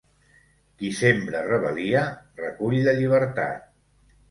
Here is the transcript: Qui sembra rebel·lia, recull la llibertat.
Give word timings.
Qui 0.79 0.89
sembra 0.99 1.43
rebel·lia, 1.51 2.03
recull 2.47 2.81
la 2.91 2.99
llibertat. 3.03 3.73